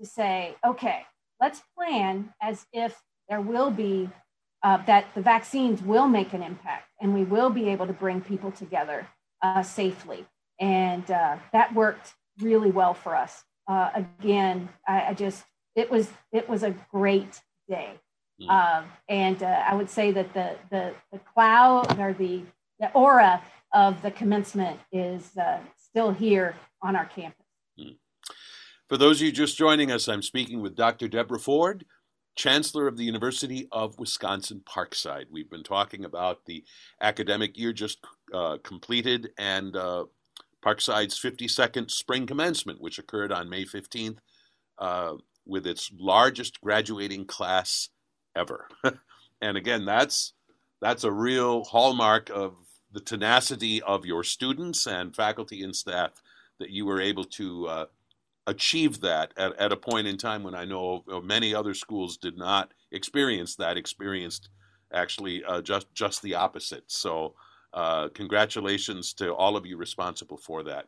[0.00, 1.02] to say, okay,
[1.40, 4.08] let's plan as if there will be
[4.62, 8.20] uh, that the vaccines will make an impact and we will be able to bring
[8.20, 9.06] people together
[9.42, 10.24] uh, safely.
[10.58, 13.44] And uh, that worked really well for us.
[13.68, 17.90] Uh, again, I, I, just, it was, it was a great day.
[18.38, 18.84] Mm.
[19.08, 22.42] and uh, I would say that the, the, the cloud or the,
[22.78, 25.30] the aura of the commencement is
[25.78, 27.46] still here on our campus.
[27.80, 27.96] Mm.
[28.88, 31.08] For those of you just joining us, I'm speaking with Dr.
[31.08, 31.86] Deborah Ford,
[32.36, 35.24] Chancellor of the University of Wisconsin Parkside.
[35.30, 36.64] We've been talking about the
[37.00, 37.98] academic year just
[38.32, 40.04] uh, completed and uh,
[40.66, 44.18] Parkside's 52nd spring commencement, which occurred on May 15th
[44.78, 45.14] uh,
[45.46, 47.90] with its largest graduating class
[48.34, 48.68] ever.
[49.40, 50.32] and again, that's
[50.80, 52.54] that's a real hallmark of
[52.92, 56.22] the tenacity of your students and faculty and staff
[56.58, 57.86] that you were able to uh,
[58.46, 62.36] achieved that at, at a point in time when I know many other schools did
[62.36, 64.48] not experience that, experienced
[64.92, 66.84] actually uh, just just the opposite.
[66.88, 67.34] So,
[67.76, 70.86] uh, congratulations to all of you responsible for that.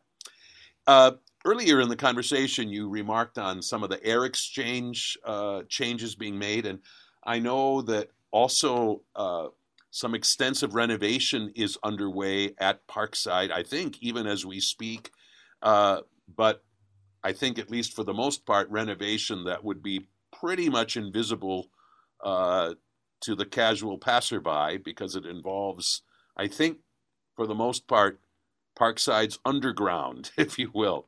[0.87, 1.11] Uh,
[1.45, 6.37] earlier in the conversation, you remarked on some of the air exchange uh, changes being
[6.37, 6.79] made, and
[7.23, 9.47] I know that also uh,
[9.91, 13.51] some extensive renovation is underway at Parkside.
[13.51, 15.11] I think even as we speak,
[15.61, 16.01] uh,
[16.35, 16.63] but
[17.23, 21.67] I think, at least for the most part, renovation that would be pretty much invisible
[22.23, 26.01] to the casual passerby because it involves,
[26.39, 26.77] I think,
[27.35, 28.19] for the most part,
[28.79, 31.05] Parkside's underground, if you will.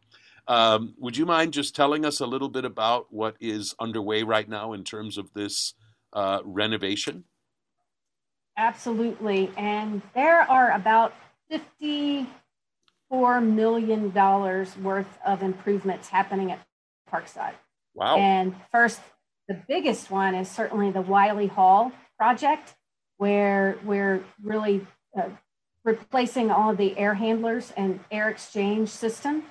[0.47, 4.49] Um, would you mind just telling us a little bit about what is underway right
[4.49, 5.73] now in terms of this
[6.11, 7.23] uh, renovation?
[8.57, 9.49] Absolutely.
[9.55, 11.13] And there are about
[11.49, 12.27] 50
[13.11, 14.13] $4 million
[14.83, 16.59] worth of improvements happening at
[17.11, 17.53] Parkside.
[17.93, 18.17] Wow.
[18.17, 19.01] And first,
[19.49, 22.75] the biggest one is certainly the Wyllie Hall project,
[23.17, 24.87] where we're really
[25.17, 25.29] uh,
[25.83, 29.43] replacing all the air handlers and air exchange system,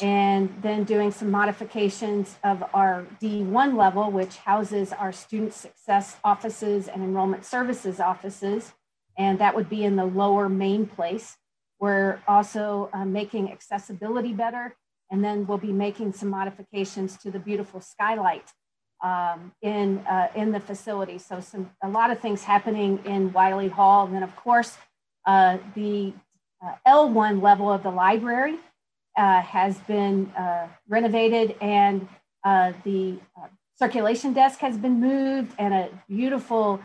[0.00, 6.88] and then doing some modifications of our D1 level, which houses our student success offices
[6.88, 8.72] and enrollment services offices.
[9.18, 11.36] And that would be in the lower main place.
[11.78, 14.74] We're also uh, making accessibility better,
[15.10, 18.52] and then we'll be making some modifications to the beautiful skylight
[19.02, 21.18] um, in, uh, in the facility.
[21.18, 24.06] So some, a lot of things happening in Wyllie Hall.
[24.06, 24.76] And then of course,
[25.26, 26.12] uh, the
[26.64, 28.58] uh, L1 level of the library
[29.16, 32.08] uh, has been uh, renovated and
[32.84, 33.18] the
[33.78, 36.80] circulation desk has been moved and a beautiful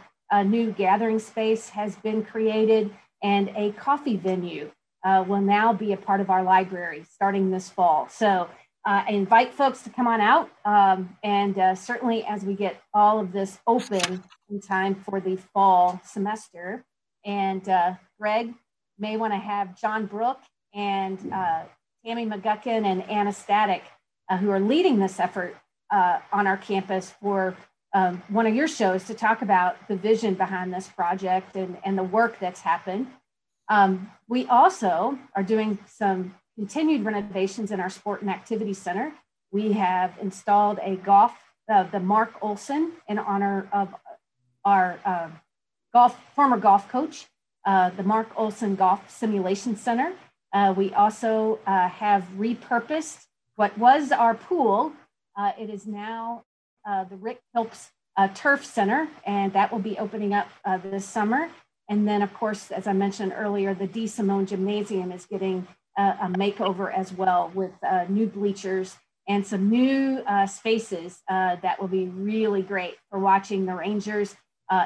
[0.46, 2.92] new gathering space has been created
[3.24, 4.70] and a coffee venue
[5.06, 8.10] uh, will now be a part of our library starting this fall.
[8.10, 8.50] So
[8.86, 10.50] uh, I invite folks to come on out.
[10.66, 15.38] Um, and uh, certainly as we get all of this open in time for the
[15.54, 16.84] fall semester.
[17.26, 18.54] And uh, Greg
[18.98, 20.40] may want to have John Brook
[20.74, 21.64] and uh,
[22.06, 23.84] Tammy McGuckin and Anna Static,
[24.30, 25.58] uh, who are leading this effort
[25.92, 27.56] on our campus for
[27.96, 31.98] um, one of your shows to talk about the vision behind this project and, and
[31.98, 33.08] the work that's happened.
[33.70, 39.14] Um, we also are doing some continued renovations in our sport and activity center.
[39.52, 41.32] We have installed a golf,
[41.72, 43.96] uh, the Mark Olson in honor of
[44.66, 45.30] our uh,
[45.96, 47.26] golf former golf coach,
[47.66, 50.12] uh, the Mark Olson Golf Simulation Center.
[50.54, 53.24] Uh, we also uh, have repurposed
[53.56, 54.92] what was our pool.
[55.38, 56.44] Uh, it is now
[56.86, 60.50] uh, the Rick Hilps uh, Turf Center, and that will be opening up
[60.84, 61.48] this summer.
[61.88, 65.66] And then, of course, as I mentioned earlier, the DeSimone Gymnasium is getting
[65.98, 67.72] a makeover as well with
[68.10, 68.98] new bleachers
[69.30, 74.36] and some new spaces that will be really great for watching the Rangers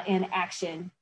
[0.06, 0.92] in action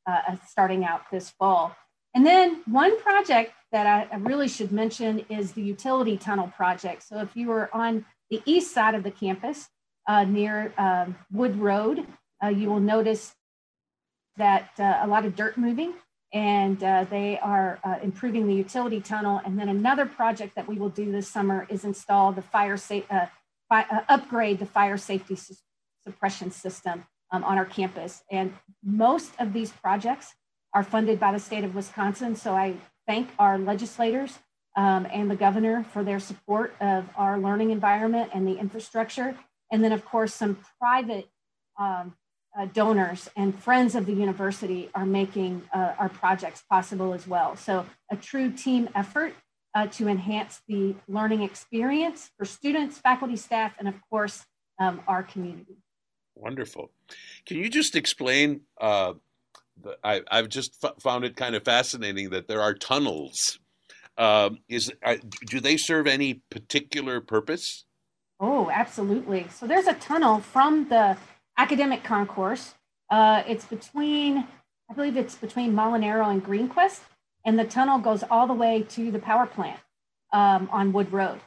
[0.47, 1.77] starting out this fall.
[2.15, 7.03] And then one project that I, really should mention is the utility tunnel project.
[7.03, 9.69] So if you are on the east side of the campus
[10.07, 12.07] uh, near um, Wood Road,
[12.43, 13.35] uh, you will notice
[14.37, 15.95] that uh, a lot of dirt moving
[16.33, 19.41] and uh, they are uh, improving the utility tunnel.
[19.45, 23.05] And then another project that we will do this summer is install the fire safe,
[23.11, 23.27] uh,
[23.69, 25.55] fi- upgrade the fire safety su-
[26.07, 28.23] suppression system um, on our campus.
[28.31, 28.53] And
[28.85, 30.35] most of these projects
[30.75, 32.37] are funded by the state of Wisconsin.
[32.37, 32.75] So I
[33.07, 34.39] thank our legislators
[34.77, 39.37] um, and the governor for their support of our learning environment and the infrastructure.
[39.73, 41.29] And then, of course, some private
[41.79, 42.15] um,
[42.59, 47.57] uh, donors and friends of the university are making uh, our projects possible as well.
[47.57, 49.35] So, a true team effort
[49.75, 54.45] uh, to enhance the learning experience for students, faculty, staff, and of course,
[54.81, 55.77] um, our community.
[56.35, 56.91] Wonderful.
[57.47, 58.63] Can you just explain?
[58.81, 59.15] Uh,
[60.03, 63.59] I, have just f- found it kind of fascinating that there are tunnels.
[64.17, 67.85] Um, is uh, do they serve any particular purpose?
[68.41, 69.47] Oh, absolutely.
[69.53, 71.17] So there's a tunnel from the
[71.57, 72.75] academic concourse.
[73.11, 74.47] Uh, it's between,
[74.91, 77.01] I believe it's between Molinaro and Greenquist,
[77.45, 79.81] and the tunnel goes all the way to the power plant
[80.33, 81.41] um, on Wood Road.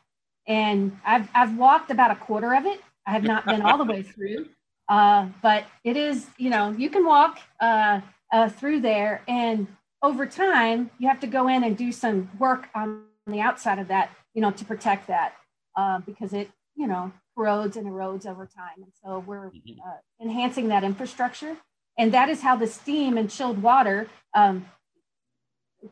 [0.48, 2.82] And I've, I've walked about a quarter of it.
[3.06, 4.50] I have not been all the way through,
[4.92, 8.02] uh, but it is, you know, you can walk uh,
[8.34, 9.22] uh, through there.
[9.26, 9.68] And
[10.04, 13.88] over time, you have to go in and do some work on the outside of
[13.88, 15.34] that, you know, to protect that
[15.78, 18.84] uh, because it, you know, corrodes and erodes over time.
[18.84, 19.80] And so we're mm-hmm.
[19.80, 21.56] uh, enhancing that infrastructure.
[21.98, 24.66] And that is how the steam and chilled water um,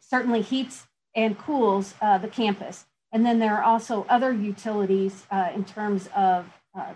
[0.01, 2.83] certainly heats and cools uh, the campus.
[3.13, 6.47] And then there are also other utilities uh, in terms of
[6.77, 6.95] uh,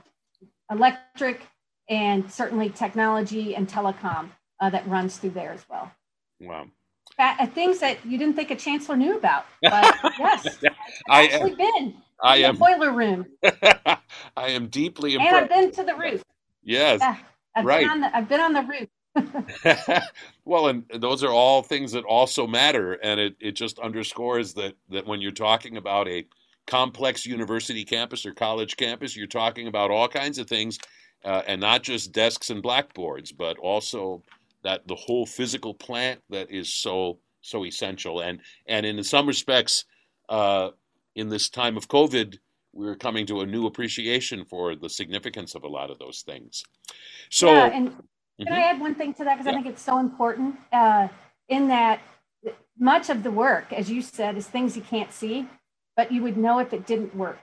[0.69, 1.47] electric
[1.89, 4.29] and certainly technology and telecom
[4.59, 5.91] uh, that runs through there as well.
[6.39, 6.67] Wow.
[7.19, 10.57] Uh, things that you didn't think a chancellor knew about, but yes,
[11.09, 11.95] I've actually been.
[12.21, 13.25] I am boiler room.
[13.43, 13.97] I
[14.37, 15.35] am deeply impressed.
[15.35, 16.23] And I've been to the roof.
[16.63, 17.17] Yes, yeah,
[17.55, 17.87] I've right.
[17.87, 18.89] Been the, I've been on the roof.
[20.45, 24.75] well, and those are all things that also matter, and it, it just underscores that
[24.89, 26.25] that when you're talking about a
[26.65, 30.79] complex university campus or college campus, you're talking about all kinds of things,
[31.25, 34.23] uh, and not just desks and blackboards, but also
[34.63, 38.21] that the whole physical plant that is so so essential.
[38.21, 39.85] And and in some respects,
[40.29, 40.69] uh,
[41.15, 42.37] in this time of COVID,
[42.73, 46.63] we're coming to a new appreciation for the significance of a lot of those things.
[47.29, 48.43] So, yeah, and mm-hmm.
[48.45, 49.51] can I add one thing to that because yeah.
[49.51, 51.07] I think it's so important uh,
[51.49, 52.01] in that
[52.79, 55.47] much of the work, as you said, is things you can't see,
[55.95, 57.39] but you would know if it didn't work.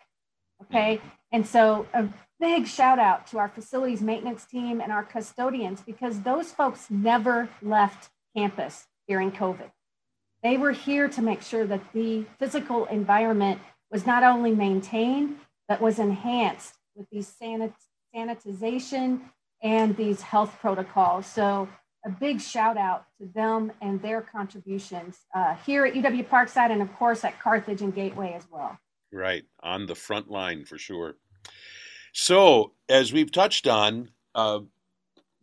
[0.62, 1.09] Okay, mm-hmm.
[1.33, 2.09] and so a
[2.41, 7.49] big shout out to our facilities maintenance team and our custodians because those folks never
[7.62, 9.70] left campus during COVID.
[10.43, 13.61] They were here to make sure that the physical environment
[13.91, 15.36] was not only maintained,
[15.68, 17.74] but was enhanced with these sanit-
[18.14, 19.20] sanitization
[19.62, 21.26] and these health protocols.
[21.26, 21.68] So,
[22.07, 26.80] a big shout out to them and their contributions uh, here at UW Parkside and,
[26.80, 28.78] of course, at Carthage and Gateway as well.
[29.12, 31.16] Right, on the front line for sure.
[32.13, 34.61] So, as we've touched on, uh,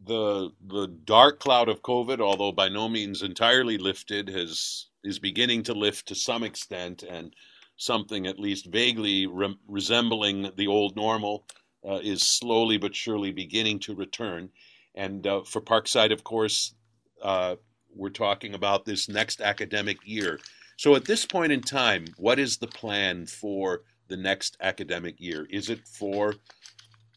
[0.03, 5.63] the the dark cloud of COVID, although by no means entirely lifted, has is beginning
[5.63, 7.33] to lift to some extent, and
[7.77, 11.45] something at least vaguely re- resembling the old normal
[11.87, 14.49] uh, is slowly but surely beginning to return.
[14.95, 16.73] And uh, for Parkside, of course,
[17.21, 17.55] uh,
[17.95, 20.39] we're talking about this next academic year.
[20.77, 25.47] So at this point in time, what is the plan for the next academic year?
[25.49, 26.35] Is it for,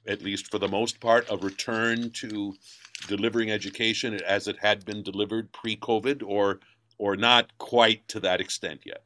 [0.06, 2.54] at least for the most part, a return to
[3.06, 6.60] delivering education as it had been delivered pre-COVID, or
[6.98, 9.02] or not quite to that extent yet?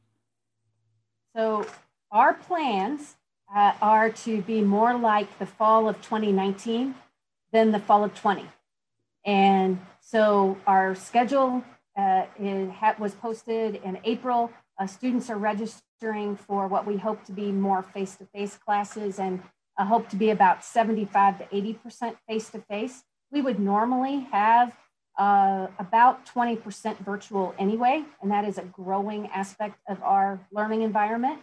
[1.36, 1.66] So
[2.10, 3.16] our plans
[3.54, 6.94] uh, are to be more like the fall of 2019
[7.52, 8.44] than the fall of 20.
[9.24, 11.64] And so our schedule
[11.96, 12.24] uh,
[12.98, 14.50] was posted in April.
[14.78, 19.42] Uh, students are registering for what we hope to be more face-to-face classes and
[19.78, 23.02] uh, hope to be about 75 to 80% face-to-face.
[23.30, 24.72] We would normally have
[25.18, 31.40] uh, about 20% virtual anyway, and that is a growing aspect of our learning environment.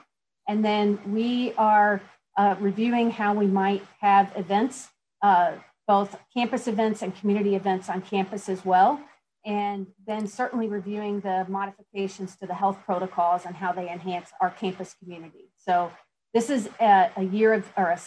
[0.48, 2.02] And then we are
[2.38, 4.90] uh, reviewing how we might have events,
[5.22, 5.54] uh,
[5.88, 9.00] both campus events and community events on campus as well.
[9.46, 14.52] And then certainly reviewing the modifications to the health protocols and how they enhance our
[14.52, 15.52] campus community.
[15.58, 15.92] So
[16.34, 18.00] this is a, a year of, or a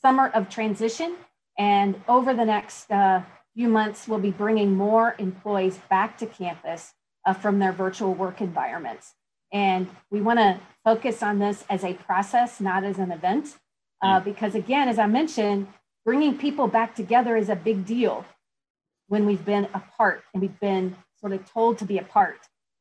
[0.00, 1.16] summer of transition.
[1.58, 3.22] And over the next uh,
[3.54, 6.94] few months, we'll be bringing more employees back to campus
[7.26, 9.14] uh, from their virtual work environments.
[9.52, 13.56] And we want to focus on this as a process, not as an event.
[14.02, 14.24] Uh, mm.
[14.24, 15.66] because again, as I mentioned,
[16.04, 18.24] bringing people back together is a big deal
[19.08, 22.38] when we've been apart and we've been sort of told to be apart.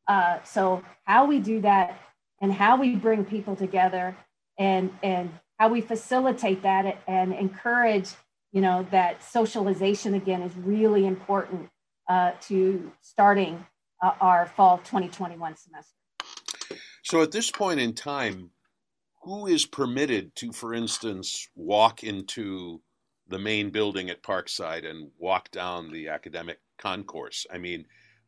[0.07, 1.99] Uh, so how we do that
[2.41, 4.15] and how we bring people together
[4.57, 8.09] and and how we facilitate that and encourage
[8.51, 11.69] you know that socialization again is really important
[12.07, 13.65] uh, to starting
[14.01, 15.93] uh, our fall 2021 semester
[17.03, 18.51] so at this point in time
[19.23, 22.81] who is permitted to for instance walk into
[23.29, 27.85] the main building at parkside and walk down the academic concourse i mean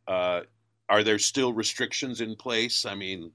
[0.08, 0.40] uh,
[0.88, 3.32] are there still restrictions in place i mean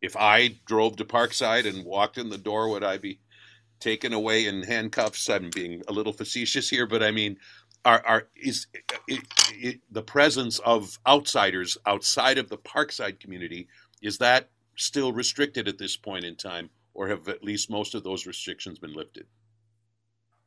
[0.00, 3.20] if I drove to Parkside and walked in the door, would I be
[3.80, 5.28] taken away in handcuffs?
[5.28, 7.38] I'm being a little facetious here, but I mean,
[7.84, 8.66] are, are is
[9.08, 9.20] it,
[9.52, 13.68] it, the presence of outsiders outside of the Parkside community
[14.02, 18.02] is that still restricted at this point in time, or have at least most of
[18.02, 19.26] those restrictions been lifted?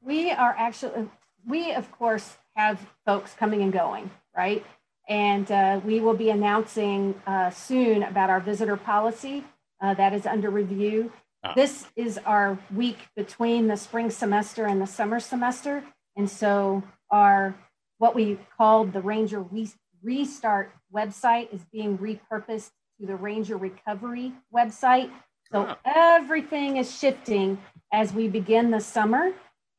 [0.05, 1.07] We are actually,
[1.47, 4.65] we of course have folks coming and going, right?
[5.07, 9.43] And uh, we will be announcing uh, soon about our visitor policy
[9.81, 11.11] uh, that is under review.
[11.43, 11.53] Ah.
[11.55, 15.83] This is our week between the spring semester and the summer semester.
[16.15, 17.55] And so our
[17.97, 24.33] what we called the Ranger Re- Restart website is being repurposed to the Ranger Recovery
[24.53, 25.09] website.
[25.51, 25.77] So ah.
[25.85, 27.57] everything is shifting
[27.91, 29.31] as we begin the summer.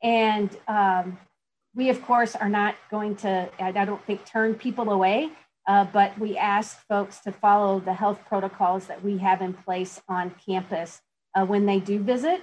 [0.05, 1.19] And um,
[1.75, 5.31] we, of course, are not going to, I don't think, turn people away,
[5.67, 10.01] uh, but we ask folks to follow the health protocols that we have in place
[10.07, 11.01] on campus
[11.35, 12.43] uh, when they do visit.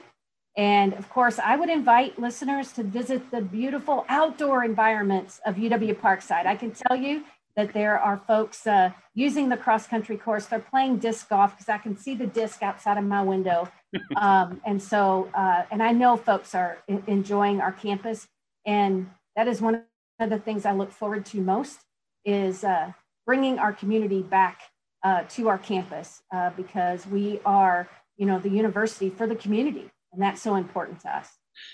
[0.57, 5.95] And of course, I would invite listeners to visit the beautiful outdoor environments of UW
[5.95, 6.45] Parkside.
[6.45, 7.23] I can tell you
[7.55, 10.47] that there are folks uh, using the cross country course.
[10.47, 13.69] They're playing disc golf because I can see the disc outside of my window.
[14.15, 16.77] Um, and so, uh, and I know folks are
[17.07, 18.27] enjoying our campus.
[18.65, 19.83] And that is one
[20.19, 21.79] of the things I look forward to most
[22.25, 22.91] is uh,
[23.25, 24.61] bringing our community back
[25.03, 29.89] uh, to our campus uh, because we are, you know, the university for the community,
[30.13, 31.29] and that's so important to us.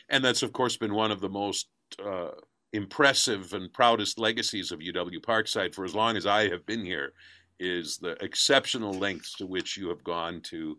[0.10, 1.68] And that's, of course, been one of the most
[2.04, 2.30] uh,
[2.74, 7.14] impressive and proudest legacies of UW Parkside for as long as I have been here.
[7.60, 10.78] Is the exceptional lengths to which you have gone to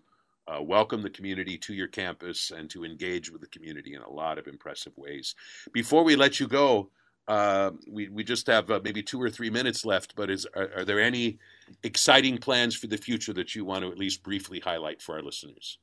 [0.49, 4.11] uh, welcome the community to your campus and to engage with the community in a
[4.11, 5.35] lot of impressive ways.
[5.73, 6.91] Before we let you go,
[7.27, 10.71] uh, we, we just have uh, maybe two or three minutes left, but is, are,
[10.77, 11.39] are, there any
[11.83, 15.23] exciting plans for the future that you want to at least briefly highlight for our
[15.23, 15.79] listeners?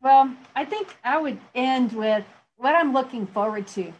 [0.00, 2.24] Well, I think I would end with
[2.56, 3.92] what I'm looking forward to.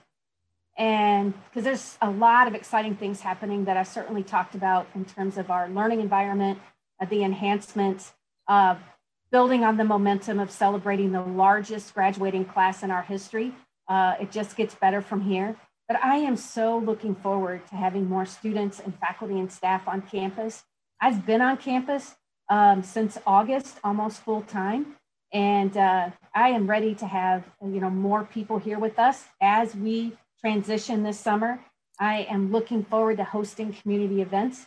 [0.77, 5.05] And because there's a lot of exciting things happening that I certainly talked about in
[5.05, 6.59] terms of our learning environment,
[7.01, 8.13] uh, the enhancements,
[9.33, 13.53] building on the momentum of celebrating the largest graduating class in our history.
[13.89, 15.57] Uh, it just gets better from here.
[15.89, 20.03] But I am so looking forward to having more students and faculty and staff on
[20.03, 20.65] campus.
[21.01, 22.15] I've been on campus
[22.49, 24.97] um, since August, almost full time,
[25.33, 29.75] and uh, I am ready to have you know more people here with us as
[29.75, 31.59] we transition this summer.
[31.99, 34.67] I am looking forward to hosting community events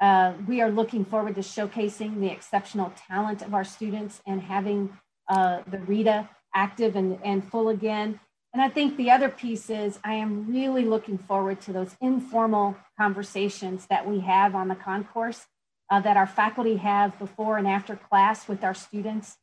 [0.00, 4.96] uh, we are looking forward to showcasing the exceptional talent of our students and having
[5.28, 8.20] uh, the RITA active and, and full again.
[8.52, 12.76] And I think the other piece is I am really looking forward to those informal
[12.98, 15.44] conversations that we have on the concourse,
[15.90, 19.36] uh, that our faculty have before and after class with our students.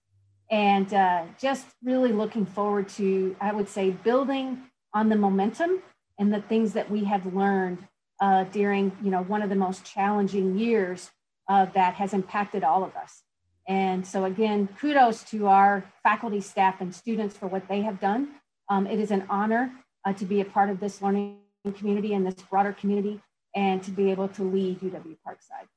[0.49, 5.81] And uh, just really looking forward to, I would say, building on the momentum
[6.19, 7.87] and the things that we have learned
[8.21, 11.11] uh, during you know one of the most challenging years
[11.49, 13.23] uh, that has impacted all of us.
[13.67, 18.29] And so again, kudos to our faculty, staff, and students for what they have done.
[18.69, 19.71] Um, it is an honor
[20.05, 21.37] uh, to be a part of this learning
[21.75, 23.21] community and this broader community
[23.55, 25.67] and to be able to lead UW Parkside.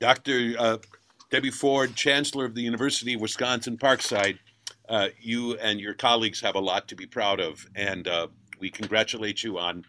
[0.00, 0.54] Dr.
[0.58, 0.78] Uh,
[1.30, 4.38] Debbie Ford, Chancellor of the University of Wisconsin Parkside,
[4.88, 8.28] uh, you and your colleagues have a lot to be proud of, and uh,
[8.60, 9.84] we congratulate you on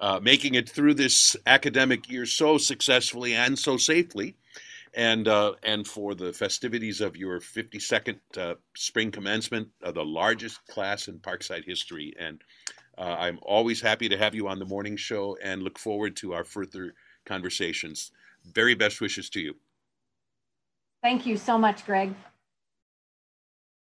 [0.00, 4.36] uh, making it through this academic year so successfully and so safely.
[4.94, 11.08] And, uh, and for the festivities of your 52nd uh, spring commencement, the largest class
[11.08, 12.14] in Parkside history.
[12.18, 12.42] And
[12.98, 16.32] Uh, I'm always happy to have you on the morning show and look forward to
[16.32, 16.94] our further
[17.26, 18.10] conversations.
[18.42, 19.54] Very best wishes to you.
[21.02, 22.14] Thank you so much, Greg.